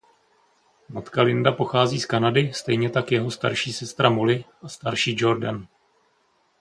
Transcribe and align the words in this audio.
Matka 0.89 1.21
Linda 1.21 1.51
pochází 1.51 1.99
z 1.99 2.05
Kanady 2.05 2.53
stejně 2.53 2.89
tak 2.89 3.11
jeho 3.11 3.29
mladší 3.43 3.73
sestra 3.73 4.09
Molly 4.09 4.45
a 4.61 4.67
starší 4.69 5.15
Jordan. 5.19 5.67